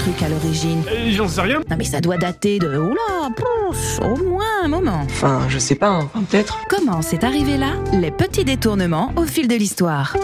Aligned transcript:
truc 0.00 0.22
à 0.22 0.28
l'origine 0.28 0.82
Euh, 0.90 1.10
J'en 1.12 1.28
sais 1.28 1.40
rien. 1.42 1.60
Non 1.68 1.76
mais 1.76 1.84
ça 1.84 2.00
doit 2.00 2.16
dater 2.16 2.58
de... 2.58 2.68
Oula, 2.78 3.30
pouf, 3.36 4.00
au 4.00 4.16
moins 4.24 4.44
un 4.64 4.68
moment. 4.68 5.00
Enfin, 5.04 5.40
je 5.48 5.58
sais 5.58 5.74
pas, 5.74 5.88
hein. 5.88 6.08
Enfin, 6.14 6.24
peut-être. 6.28 6.58
Comment 6.68 7.02
c'est 7.02 7.24
arrivé 7.24 7.56
là? 7.56 7.72
Les 7.92 8.10
petits 8.10 8.44
détournements 8.44 9.12
au 9.16 9.24
fil 9.24 9.46
de 9.48 9.54
l'histoire. 9.54 10.16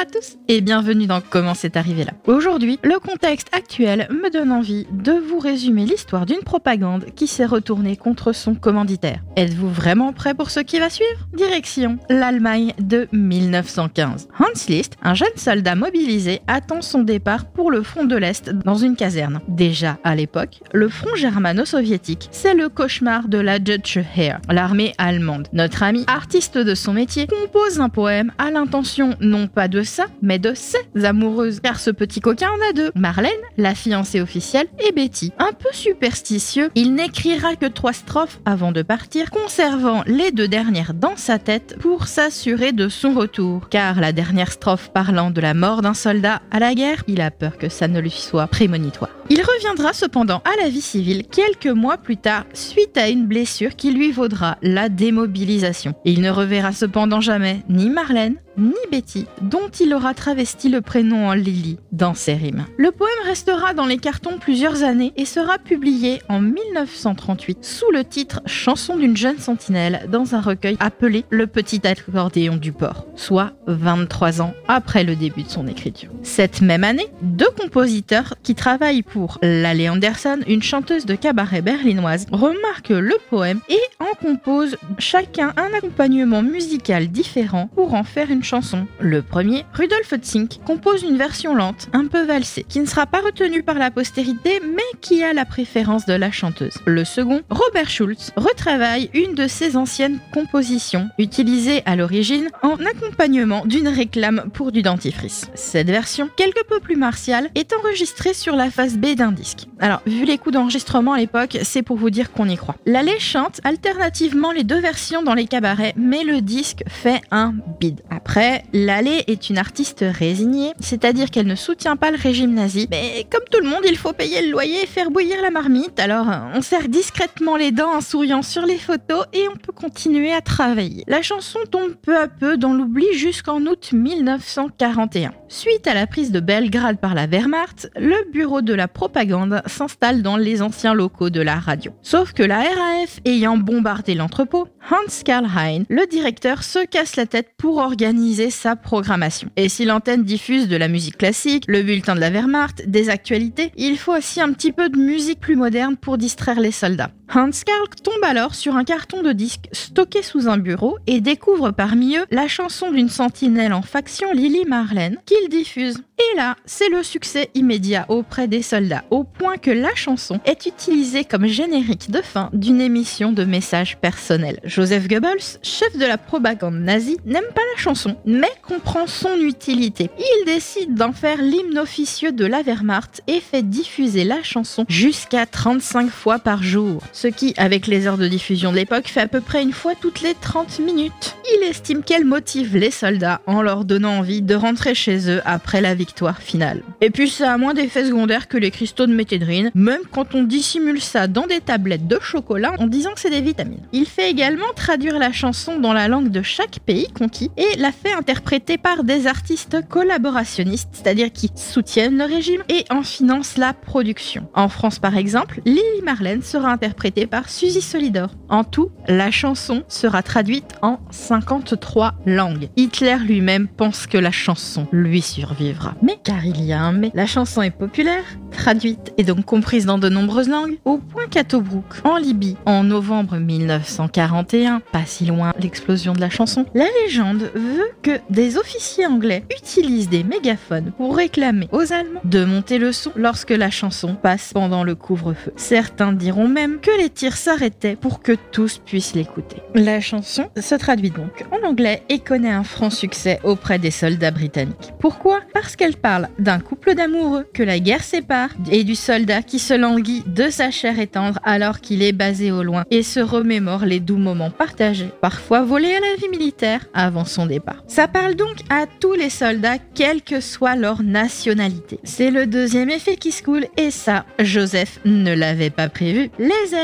À 0.00 0.06
tous 0.06 0.38
et 0.48 0.62
bienvenue 0.62 1.06
dans 1.06 1.20
Comment 1.20 1.52
c'est 1.52 1.76
arrivé 1.76 2.04
là. 2.04 2.12
Aujourd'hui, 2.26 2.78
le 2.82 2.98
contexte 2.98 3.48
actuel 3.52 4.08
me 4.10 4.30
donne 4.30 4.50
envie 4.50 4.86
de 4.92 5.12
vous 5.12 5.38
résumer 5.38 5.84
l'histoire 5.84 6.24
d'une 6.24 6.40
propagande 6.40 7.04
qui 7.14 7.26
s'est 7.26 7.44
retournée 7.44 7.98
contre 7.98 8.32
son 8.32 8.54
commanditaire. 8.54 9.20
Êtes-vous 9.36 9.68
vraiment 9.68 10.14
prêt 10.14 10.32
pour 10.32 10.48
ce 10.48 10.60
qui 10.60 10.78
va 10.78 10.88
suivre? 10.88 11.28
Direction 11.34 11.98
l'Allemagne 12.08 12.72
de 12.78 13.08
1915. 13.12 14.28
Hans 14.38 14.46
List, 14.70 14.96
un 15.02 15.12
jeune 15.12 15.28
soldat 15.36 15.74
mobilisé, 15.74 16.40
attend 16.46 16.80
son 16.80 17.02
départ 17.02 17.44
pour 17.44 17.70
le 17.70 17.82
front 17.82 18.04
de 18.04 18.16
l'Est 18.16 18.48
dans 18.48 18.76
une 18.76 18.96
caserne. 18.96 19.42
Déjà 19.48 19.98
à 20.02 20.14
l'époque, 20.14 20.62
le 20.72 20.88
front 20.88 21.14
germano-soviétique, 21.14 22.30
c'est 22.32 22.54
le 22.54 22.70
cauchemar 22.70 23.28
de 23.28 23.36
la 23.36 23.58
Deutsche 23.58 23.98
Heer, 24.16 24.40
l'armée 24.48 24.94
allemande. 24.96 25.48
Notre 25.52 25.82
ami, 25.82 26.04
artiste 26.06 26.56
de 26.56 26.74
son 26.74 26.94
métier, 26.94 27.26
compose 27.26 27.80
un 27.80 27.90
poème 27.90 28.32
à 28.38 28.50
l'intention 28.50 29.14
non 29.20 29.46
pas 29.46 29.68
de 29.68 29.82
ça, 29.90 30.06
mais 30.22 30.38
de 30.38 30.54
ses 30.54 31.04
amoureuses. 31.04 31.60
Car 31.60 31.78
ce 31.78 31.90
petit 31.90 32.20
coquin 32.20 32.48
en 32.48 32.70
a 32.70 32.72
deux. 32.72 32.90
Marlène, 32.94 33.30
la 33.56 33.74
fiancée 33.74 34.20
officielle, 34.20 34.68
et 34.78 34.92
Betty. 34.92 35.32
Un 35.38 35.52
peu 35.52 35.68
superstitieux, 35.72 36.70
il 36.74 36.94
n'écrira 36.94 37.56
que 37.56 37.66
trois 37.66 37.92
strophes 37.92 38.40
avant 38.44 38.72
de 38.72 38.82
partir, 38.82 39.30
conservant 39.30 40.02
les 40.06 40.32
deux 40.32 40.48
dernières 40.48 40.94
dans 40.94 41.16
sa 41.16 41.38
tête 41.38 41.76
pour 41.80 42.06
s'assurer 42.06 42.72
de 42.72 42.88
son 42.88 43.12
retour. 43.12 43.68
Car 43.68 44.00
la 44.00 44.12
dernière 44.12 44.52
strophe 44.52 44.90
parlant 44.92 45.30
de 45.30 45.40
la 45.40 45.54
mort 45.54 45.82
d'un 45.82 45.94
soldat 45.94 46.40
à 46.50 46.58
la 46.58 46.74
guerre, 46.74 47.02
il 47.08 47.20
a 47.20 47.30
peur 47.30 47.58
que 47.58 47.68
ça 47.68 47.88
ne 47.88 48.00
lui 48.00 48.10
soit 48.10 48.46
prémonitoire. 48.46 49.10
Il 49.28 49.42
reviendra 49.42 49.92
cependant 49.92 50.42
à 50.44 50.60
la 50.60 50.68
vie 50.68 50.80
civile 50.80 51.24
quelques 51.24 51.66
mois 51.66 51.98
plus 51.98 52.16
tard 52.16 52.46
suite 52.52 52.98
à 52.98 53.08
une 53.08 53.26
blessure 53.26 53.76
qui 53.76 53.92
lui 53.92 54.10
vaudra 54.10 54.58
la 54.60 54.88
démobilisation. 54.88 55.94
Il 56.04 56.20
ne 56.20 56.30
reverra 56.30 56.72
cependant 56.72 57.20
jamais 57.20 57.62
ni 57.68 57.90
Marlène 57.90 58.36
ni 58.56 58.74
Betty, 58.90 59.26
dont 59.40 59.68
il 59.80 59.94
aura 59.94 60.14
travesti 60.14 60.68
le 60.68 60.80
prénom 60.80 61.28
en 61.28 61.34
Lily 61.34 61.78
dans 61.92 62.14
ses 62.14 62.34
rimes. 62.34 62.66
Le 62.76 62.90
poème 62.90 63.10
restera 63.24 63.74
dans 63.74 63.86
les 63.86 63.98
cartons 63.98 64.38
plusieurs 64.38 64.82
années 64.82 65.12
et 65.16 65.24
sera 65.24 65.58
publié 65.58 66.20
en 66.28 66.40
1938 66.40 67.64
sous 67.64 67.90
le 67.92 68.04
titre 68.04 68.40
Chanson 68.46 68.96
d'une 68.96 69.16
jeune 69.16 69.38
sentinelle 69.38 70.06
dans 70.10 70.34
un 70.34 70.40
recueil 70.40 70.76
appelé 70.80 71.24
Le 71.30 71.46
petit 71.46 71.86
accordéon 71.86 72.56
du 72.56 72.72
port, 72.72 73.06
soit 73.16 73.52
23 73.66 74.42
ans 74.42 74.54
après 74.68 75.04
le 75.04 75.16
début 75.16 75.42
de 75.42 75.48
son 75.48 75.66
écriture. 75.66 76.10
Cette 76.22 76.60
même 76.60 76.84
année, 76.84 77.06
deux 77.22 77.50
compositeurs 77.58 78.34
qui 78.42 78.54
travaillent 78.54 79.02
pour 79.02 79.38
Lale 79.42 79.90
Anderson, 79.90 80.38
une 80.46 80.62
chanteuse 80.62 81.06
de 81.06 81.14
cabaret 81.14 81.62
berlinoise, 81.62 82.26
remarquent 82.32 82.90
le 82.90 83.16
poème 83.28 83.60
et 83.68 83.80
en 83.98 84.14
composent 84.20 84.76
chacun 84.98 85.52
un 85.56 85.76
accompagnement 85.76 86.42
musical 86.42 87.08
différent 87.08 87.68
pour 87.74 87.94
en 87.94 88.04
faire 88.04 88.30
une 88.30 88.39
chanson. 88.42 88.86
Le 88.98 89.22
premier, 89.22 89.64
Rudolf 89.72 90.14
Zink, 90.22 90.60
compose 90.64 91.02
une 91.02 91.16
version 91.16 91.54
lente, 91.54 91.88
un 91.92 92.06
peu 92.06 92.24
valsée, 92.24 92.64
qui 92.68 92.80
ne 92.80 92.86
sera 92.86 93.06
pas 93.06 93.20
retenue 93.20 93.62
par 93.62 93.76
la 93.76 93.90
postérité, 93.90 94.60
mais 94.60 94.82
qui 95.00 95.22
a 95.22 95.32
la 95.32 95.44
préférence 95.44 96.06
de 96.06 96.14
la 96.14 96.30
chanteuse. 96.30 96.74
Le 96.86 97.04
second, 97.04 97.42
Robert 97.50 97.90
Schulz, 97.90 98.32
retravaille 98.36 99.10
une 99.14 99.34
de 99.34 99.46
ses 99.46 99.76
anciennes 99.76 100.20
compositions, 100.32 101.08
utilisée 101.18 101.82
à 101.86 101.96
l'origine 101.96 102.48
en 102.62 102.76
accompagnement 102.84 103.64
d'une 103.66 103.88
réclame 103.88 104.50
pour 104.52 104.72
du 104.72 104.82
dentifrice. 104.82 105.50
Cette 105.54 105.88
version, 105.88 106.28
quelque 106.36 106.64
peu 106.66 106.80
plus 106.80 106.96
martiale, 106.96 107.50
est 107.54 107.72
enregistrée 107.72 108.34
sur 108.34 108.56
la 108.56 108.70
face 108.70 108.96
B 108.96 109.14
d'un 109.14 109.32
disque. 109.32 109.66
Alors, 109.78 110.02
vu 110.06 110.24
les 110.24 110.38
coûts 110.38 110.50
d'enregistrement 110.50 111.12
à 111.12 111.18
l'époque, 111.18 111.58
c'est 111.62 111.82
pour 111.82 111.96
vous 111.96 112.10
dire 112.10 112.32
qu'on 112.32 112.48
y 112.48 112.56
croit. 112.56 112.76
Lallé 112.86 113.18
chante 113.18 113.60
alternativement 113.64 114.52
les 114.52 114.64
deux 114.64 114.80
versions 114.80 115.22
dans 115.22 115.34
les 115.34 115.46
cabarets, 115.46 115.94
mais 115.96 116.24
le 116.24 116.40
disque 116.40 116.82
fait 116.86 117.20
un 117.30 117.54
bide. 117.80 118.00
Après, 118.10 118.29
Lallé 118.72 119.24
est 119.26 119.50
une 119.50 119.58
artiste 119.58 120.04
résignée, 120.08 120.72
c'est-à-dire 120.80 121.30
qu'elle 121.30 121.46
ne 121.46 121.54
soutient 121.54 121.96
pas 121.96 122.10
le 122.10 122.16
régime 122.16 122.54
nazi, 122.54 122.86
mais 122.90 123.26
comme 123.30 123.42
tout 123.50 123.60
le 123.60 123.68
monde, 123.68 123.84
il 123.88 123.96
faut 123.96 124.12
payer 124.12 124.42
le 124.42 124.50
loyer 124.50 124.82
et 124.82 124.86
faire 124.86 125.10
bouillir 125.10 125.42
la 125.42 125.50
marmite, 125.50 125.98
alors 125.98 126.26
on 126.54 126.62
serre 126.62 126.88
discrètement 126.88 127.56
les 127.56 127.72
dents 127.72 127.94
en 127.94 128.00
souriant 128.00 128.42
sur 128.42 128.66
les 128.66 128.78
photos 128.78 129.24
et 129.32 129.46
on 129.48 129.56
peut 129.56 129.72
continuer 129.72 130.32
à 130.32 130.40
travailler. 130.40 131.04
La 131.06 131.22
chanson 131.22 131.58
tombe 131.70 131.94
peu 131.94 132.16
à 132.16 132.28
peu 132.28 132.56
dans 132.56 132.72
l'oubli 132.72 133.06
jusqu'en 133.14 133.60
août 133.66 133.90
1941. 133.92 135.32
Suite 135.48 135.86
à 135.86 135.94
la 135.94 136.06
prise 136.06 136.30
de 136.30 136.40
Belgrade 136.40 136.98
par 136.98 137.14
la 137.14 137.26
Wehrmacht, 137.26 137.90
le 137.96 138.30
bureau 138.32 138.62
de 138.62 138.74
la 138.74 138.88
propagande 138.88 139.62
s'installe 139.66 140.22
dans 140.22 140.36
les 140.36 140.62
anciens 140.62 140.94
locaux 140.94 141.30
de 141.30 141.40
la 141.40 141.56
radio. 141.56 141.92
Sauf 142.02 142.32
que 142.32 142.42
la 142.42 142.58
RAF 142.58 143.20
ayant 143.24 143.56
bombardé 143.56 144.14
l'entrepôt, 144.14 144.68
Hans 144.90 145.22
Karl 145.24 145.40
Hein, 145.56 145.84
le 145.88 146.06
directeur, 146.06 146.62
se 146.62 146.84
casse 146.84 147.16
la 147.16 147.26
tête 147.26 147.50
pour 147.56 147.78
organiser 147.78 148.19
sa 148.50 148.76
programmation. 148.76 149.48
Et 149.56 149.68
si 149.68 149.84
l'antenne 149.84 150.24
diffuse 150.24 150.68
de 150.68 150.76
la 150.76 150.88
musique 150.88 151.18
classique, 151.18 151.64
le 151.68 151.82
bulletin 151.82 152.14
de 152.14 152.20
la 152.20 152.30
Wehrmacht, 152.30 152.88
des 152.88 153.08
actualités, 153.08 153.72
il 153.76 153.96
faut 153.96 154.16
aussi 154.16 154.40
un 154.40 154.52
petit 154.52 154.72
peu 154.72 154.88
de 154.88 154.98
musique 154.98 155.40
plus 155.40 155.56
moderne 155.56 155.96
pour 155.96 156.18
distraire 156.18 156.60
les 156.60 156.70
soldats. 156.70 157.10
Hans 157.32 157.50
Karl 157.64 157.88
tombe 158.02 158.24
alors 158.24 158.56
sur 158.56 158.74
un 158.74 158.82
carton 158.82 159.22
de 159.22 159.32
disques 159.32 159.68
stocké 159.70 160.20
sous 160.20 160.48
un 160.48 160.58
bureau 160.58 160.98
et 161.06 161.20
découvre 161.20 161.70
parmi 161.70 162.16
eux 162.16 162.26
la 162.32 162.48
chanson 162.48 162.90
d'une 162.90 163.08
sentinelle 163.08 163.72
en 163.72 163.82
faction 163.82 164.32
Lily 164.32 164.64
Marlène 164.66 165.16
qu'il 165.26 165.48
diffuse. 165.48 166.02
Et 166.18 166.36
là, 166.36 166.56
c'est 166.66 166.90
le 166.90 167.02
succès 167.02 167.48
immédiat 167.54 168.04
auprès 168.08 168.46
des 168.46 168.60
soldats, 168.60 169.04
au 169.10 169.24
point 169.24 169.56
que 169.56 169.70
la 169.70 169.94
chanson 169.94 170.38
est 170.44 170.66
utilisée 170.66 171.24
comme 171.24 171.46
générique 171.46 172.10
de 172.10 172.20
fin 172.20 172.50
d'une 172.52 172.80
émission 172.80 173.32
de 173.32 173.44
messages 173.44 173.96
personnels. 173.96 174.60
Joseph 174.64 175.08
Goebbels, 175.08 175.58
chef 175.62 175.96
de 175.96 176.04
la 176.04 176.18
propagande 176.18 176.74
nazie, 176.74 177.16
n'aime 177.24 177.42
pas 177.54 177.62
la 177.74 177.80
chanson, 177.80 178.16
mais 178.26 178.50
comprend 178.66 179.06
son 179.06 179.36
utilité. 179.40 180.10
Il 180.18 180.44
décide 180.44 180.94
d'en 180.94 181.12
faire 181.12 181.40
l'hymne 181.40 181.78
officieux 181.78 182.32
de 182.32 182.44
la 182.44 182.62
Wehrmacht 182.62 183.22
et 183.26 183.40
fait 183.40 183.62
diffuser 183.62 184.24
la 184.24 184.42
chanson 184.42 184.84
jusqu'à 184.88 185.46
35 185.46 186.10
fois 186.10 186.38
par 186.38 186.62
jour. 186.62 187.02
Ce 187.20 187.28
qui, 187.28 187.52
avec 187.58 187.86
les 187.86 188.06
heures 188.06 188.16
de 188.16 188.28
diffusion 188.28 188.70
de 188.70 188.76
l'époque, 188.76 189.06
fait 189.08 189.20
à 189.20 189.28
peu 189.28 189.42
près 189.42 189.62
une 189.62 189.74
fois 189.74 189.92
toutes 189.94 190.22
les 190.22 190.32
30 190.32 190.78
minutes. 190.78 191.36
Il 191.54 191.64
estime 191.64 192.02
qu'elle 192.02 192.24
motive 192.24 192.78
les 192.78 192.90
soldats 192.90 193.42
en 193.46 193.60
leur 193.60 193.84
donnant 193.84 194.20
envie 194.20 194.40
de 194.40 194.54
rentrer 194.54 194.94
chez 194.94 195.28
eux 195.28 195.42
après 195.44 195.82
la 195.82 195.94
victoire 195.94 196.40
finale. 196.40 196.80
Et 197.02 197.10
puis 197.10 197.28
ça 197.28 197.52
a 197.52 197.58
moins 197.58 197.74
d'effets 197.74 198.06
secondaires 198.06 198.48
que 198.48 198.56
les 198.56 198.70
cristaux 198.70 199.06
de 199.06 199.12
méthédrine, 199.12 199.70
même 199.74 200.00
quand 200.10 200.34
on 200.34 200.44
dissimule 200.44 201.02
ça 201.02 201.26
dans 201.26 201.46
des 201.46 201.60
tablettes 201.60 202.06
de 202.06 202.18
chocolat 202.22 202.72
en 202.78 202.86
disant 202.86 203.12
que 203.12 203.20
c'est 203.20 203.28
des 203.28 203.42
vitamines. 203.42 203.86
Il 203.92 204.06
fait 204.06 204.30
également 204.30 204.72
traduire 204.74 205.18
la 205.18 205.30
chanson 205.30 205.78
dans 205.78 205.92
la 205.92 206.08
langue 206.08 206.30
de 206.30 206.40
chaque 206.40 206.78
pays 206.86 207.08
conquis 207.12 207.50
et 207.58 207.76
la 207.76 207.92
fait 207.92 208.14
interpréter 208.14 208.78
par 208.78 209.04
des 209.04 209.26
artistes 209.26 209.76
collaborationnistes, 209.90 210.88
c'est-à-dire 210.92 211.30
qui 211.30 211.50
soutiennent 211.54 212.16
le 212.16 212.24
régime 212.24 212.62
et 212.70 212.86
en 212.88 213.02
financent 213.02 213.58
la 213.58 213.74
production. 213.74 214.48
En 214.54 214.70
France 214.70 214.98
par 214.98 215.18
exemple, 215.18 215.60
Lily 215.66 216.00
Marlène 216.02 216.40
sera 216.40 216.70
interprétée 216.70 217.09
par 217.10 217.48
Suzy 217.48 217.80
Solidor. 217.80 218.30
En 218.48 218.64
tout, 218.64 218.90
la 219.06 219.30
chanson 219.30 219.82
sera 219.88 220.22
traduite 220.22 220.74
en 220.82 220.98
53 221.10 222.14
langues. 222.26 222.68
Hitler 222.76 223.16
lui-même 223.24 223.68
pense 223.68 224.06
que 224.06 224.18
la 224.18 224.30
chanson 224.30 224.86
lui 224.92 225.22
survivra. 225.22 225.94
Mais 226.02 226.18
car 226.22 226.44
il 226.44 226.62
y 226.64 226.72
a 226.72 226.80
un 226.80 226.92
mais, 226.92 227.10
la 227.14 227.26
chanson 227.26 227.62
est 227.62 227.70
populaire, 227.70 228.24
traduite 228.50 229.12
et 229.16 229.24
donc 229.24 229.44
comprise 229.44 229.86
dans 229.86 229.98
de 229.98 230.08
nombreuses 230.08 230.48
langues, 230.48 230.78
au 230.84 230.98
point 230.98 231.26
qu'à 231.28 231.44
Tobruk, 231.44 231.84
en 232.04 232.16
Libye, 232.16 232.56
en 232.66 232.84
novembre 232.84 233.36
1941, 233.36 234.80
pas 234.92 235.04
si 235.06 235.26
loin 235.26 235.52
l'explosion 235.60 236.12
de 236.12 236.20
la 236.20 236.30
chanson, 236.30 236.66
la 236.74 236.86
légende 237.02 237.50
veut 237.54 237.90
que 238.02 238.20
des 238.30 238.56
officiers 238.56 239.06
anglais 239.06 239.44
utilisent 239.56 240.08
des 240.08 240.24
mégaphones 240.24 240.92
pour 240.96 241.16
réclamer 241.16 241.68
aux 241.72 241.92
Allemands 241.92 242.20
de 242.24 242.44
monter 242.44 242.78
le 242.78 242.92
son 242.92 243.12
lorsque 243.16 243.50
la 243.50 243.70
chanson 243.70 244.14
passe 244.14 244.52
pendant 244.52 244.84
le 244.84 244.94
couvre-feu. 244.94 245.52
Certains 245.56 246.12
diront 246.12 246.48
même 246.48 246.80
que 246.80 246.90
les 247.00 247.10
tirs 247.10 247.36
s'arrêtaient 247.36 247.96
pour 247.96 248.22
que 248.22 248.32
tous 248.52 248.78
puissent 248.78 249.14
l'écouter. 249.14 249.56
La 249.74 250.00
chanson 250.00 250.48
se 250.58 250.74
traduit 250.74 251.10
donc 251.10 251.44
en 251.52 251.66
anglais 251.66 252.02
et 252.08 252.20
connaît 252.20 252.50
un 252.50 252.64
franc 252.64 252.90
succès 252.90 253.38
auprès 253.44 253.78
des 253.78 253.90
soldats 253.90 254.30
britanniques. 254.30 254.92
Pourquoi? 254.98 255.40
Parce 255.52 255.76
qu'elle 255.76 255.90
Elle 255.90 255.96
parle 255.96 256.28
d'un 256.38 256.60
couple 256.60 256.94
d'amoureux 256.94 257.48
que 257.52 257.64
la 257.64 257.80
guerre 257.80 258.04
sépare 258.04 258.50
et 258.70 258.84
du 258.84 258.94
soldat 258.94 259.42
qui 259.42 259.58
se 259.58 259.74
languit 259.74 260.22
de 260.24 260.48
sa 260.48 260.70
chair 260.70 261.00
et 261.00 261.08
tendre 261.08 261.40
alors 261.42 261.80
qu'il 261.80 262.00
est 262.04 262.12
basé 262.12 262.52
au 262.52 262.62
loin 262.62 262.84
et 262.92 263.02
se 263.02 263.18
remémore 263.18 263.84
les 263.84 263.98
doux 263.98 264.16
moments 264.18 264.52
partagés, 264.52 265.10
parfois 265.20 265.62
volés 265.62 265.92
à 265.92 265.98
la 265.98 266.14
vie 266.16 266.28
militaire 266.28 266.86
avant 266.94 267.24
son 267.24 267.46
départ. 267.46 267.82
Ça 267.88 268.06
parle 268.06 268.36
donc 268.36 268.58
à 268.68 268.86
tous 269.00 269.14
les 269.14 269.30
soldats, 269.30 269.78
quelle 269.96 270.22
que 270.22 270.38
soit 270.38 270.76
leur 270.76 271.02
nationalité. 271.02 271.98
C'est 272.04 272.30
le 272.30 272.46
deuxième 272.46 272.90
effet 272.90 273.16
qui 273.16 273.32
se 273.32 273.42
coule 273.42 273.66
et 273.76 273.90
ça, 273.90 274.24
Joseph 274.38 275.00
ne 275.04 275.34
l'avait 275.34 275.70
pas 275.70 275.88
prévu. 275.88 276.30
Les 276.38 276.76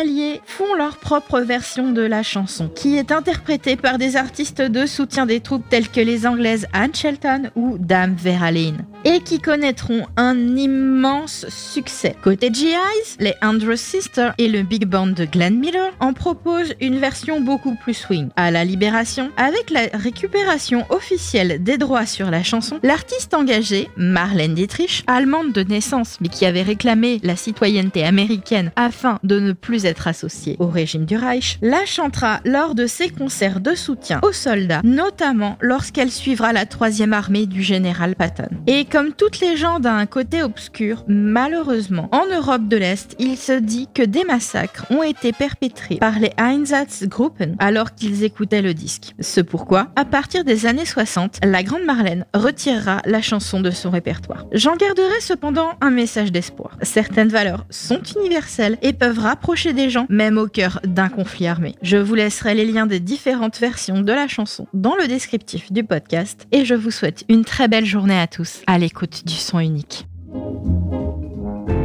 Font 0.44 0.74
leur 0.74 0.98
propre 0.98 1.40
version 1.40 1.90
de 1.90 2.02
la 2.02 2.22
chanson, 2.22 2.68
qui 2.68 2.96
est 2.96 3.10
interprétée 3.10 3.76
par 3.76 3.98
des 3.98 4.16
artistes 4.16 4.62
de 4.62 4.86
soutien 4.86 5.26
des 5.26 5.40
troupes 5.40 5.68
telles 5.68 5.88
que 5.88 6.00
les 6.00 6.26
Anglaises 6.26 6.66
Anne 6.72 6.94
Shelton 6.94 7.50
ou 7.56 7.76
Dame 7.78 8.14
Vera 8.16 8.52
Lynn, 8.52 8.84
et 9.06 9.20
qui 9.20 9.38
connaîtront 9.38 10.04
un 10.16 10.56
immense 10.56 11.46
succès. 11.48 12.16
Côté 12.22 12.50
GIs, 12.52 13.16
les 13.20 13.34
Andrews 13.40 13.76
Sisters 13.76 14.34
et 14.36 14.48
le 14.48 14.62
big 14.62 14.84
band 14.84 15.06
de 15.06 15.24
Glenn 15.24 15.60
Miller 15.60 15.92
en 16.00 16.12
proposent 16.12 16.74
une 16.80 16.98
version 16.98 17.40
beaucoup 17.40 17.76
plus 17.76 17.94
swing. 17.94 18.30
À 18.34 18.50
la 18.50 18.64
Libération, 18.64 19.30
avec 19.36 19.70
la 19.70 19.82
récupération 19.94 20.84
officielle 20.90 21.62
des 21.62 21.78
droits 21.78 22.04
sur 22.04 22.32
la 22.32 22.42
chanson, 22.42 22.80
l'artiste 22.82 23.32
engagée, 23.32 23.88
Marlène 23.96 24.54
Dietrich, 24.54 25.04
allemande 25.06 25.52
de 25.52 25.62
naissance 25.62 26.16
mais 26.20 26.28
qui 26.28 26.44
avait 26.44 26.62
réclamé 26.62 27.20
la 27.22 27.36
citoyenneté 27.36 28.02
américaine 28.02 28.72
afin 28.74 29.20
de 29.22 29.38
ne 29.38 29.52
plus 29.52 29.84
être 29.84 30.08
associée 30.08 30.56
au 30.58 30.66
régime 30.66 31.04
du 31.04 31.16
Reich, 31.16 31.58
la 31.62 31.86
chantera 31.86 32.40
lors 32.44 32.74
de 32.74 32.88
ses 32.88 33.10
concerts 33.10 33.60
de 33.60 33.76
soutien 33.76 34.18
aux 34.24 34.32
soldats, 34.32 34.80
notamment 34.82 35.58
lorsqu'elle 35.60 36.10
suivra 36.10 36.52
la 36.52 36.66
troisième 36.66 37.12
armée 37.12 37.46
du 37.46 37.62
général 37.62 38.16
Patton. 38.16 38.48
Comme 38.96 39.12
toutes 39.12 39.40
les 39.40 39.58
gens 39.58 39.78
d'un 39.78 40.06
côté 40.06 40.42
obscur, 40.42 41.04
malheureusement, 41.06 42.08
en 42.12 42.24
Europe 42.34 42.66
de 42.66 42.78
l'Est, 42.78 43.14
il 43.18 43.36
se 43.36 43.52
dit 43.52 43.88
que 43.92 44.02
des 44.02 44.24
massacres 44.24 44.86
ont 44.90 45.02
été 45.02 45.32
perpétrés 45.32 45.96
par 45.96 46.18
les 46.18 46.32
Einsatzgruppen 46.38 47.56
alors 47.58 47.94
qu'ils 47.94 48.24
écoutaient 48.24 48.62
le 48.62 48.72
disque. 48.72 49.14
Ce 49.20 49.42
pourquoi, 49.42 49.88
à 49.96 50.06
partir 50.06 50.44
des 50.44 50.64
années 50.64 50.86
60, 50.86 51.40
la 51.44 51.62
grande 51.62 51.84
Marlène 51.84 52.24
retirera 52.32 53.02
la 53.04 53.20
chanson 53.20 53.60
de 53.60 53.70
son 53.70 53.90
répertoire. 53.90 54.46
J'en 54.52 54.76
garderai 54.76 55.20
cependant 55.20 55.72
un 55.82 55.90
message 55.90 56.32
d'espoir. 56.32 56.78
Certaines 56.80 57.28
valeurs 57.28 57.66
sont 57.68 58.00
universelles 58.18 58.78
et 58.80 58.94
peuvent 58.94 59.18
rapprocher 59.18 59.74
des 59.74 59.90
gens, 59.90 60.06
même 60.08 60.38
au 60.38 60.46
cœur 60.46 60.80
d'un 60.84 61.10
conflit 61.10 61.48
armé. 61.48 61.74
Je 61.82 61.98
vous 61.98 62.14
laisserai 62.14 62.54
les 62.54 62.64
liens 62.64 62.86
des 62.86 63.00
différentes 63.00 63.58
versions 63.58 64.00
de 64.00 64.12
la 64.12 64.26
chanson 64.26 64.66
dans 64.72 64.96
le 64.96 65.06
descriptif 65.06 65.70
du 65.70 65.84
podcast 65.84 66.46
et 66.50 66.64
je 66.64 66.74
vous 66.74 66.90
souhaite 66.90 67.24
une 67.28 67.44
très 67.44 67.68
belle 67.68 67.84
journée 67.84 68.18
à 68.18 68.26
tous 68.26 68.62
à 68.66 68.78
l'écoute 68.86 69.26
du 69.26 69.34
son 69.34 69.58
unique. 69.58 70.06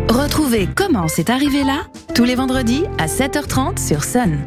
Retrouvez 0.07 0.67
comment 0.67 1.07
c'est 1.07 1.31
arrivé 1.31 1.63
là 1.63 1.87
tous 2.13 2.25
les 2.25 2.35
vendredis 2.35 2.83
à 2.99 3.07
7h30 3.07 3.83
sur 3.83 4.03
Sun. 4.03 4.37